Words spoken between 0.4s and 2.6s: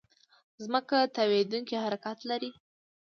ځمکه تاوېدونکې حرکت لري.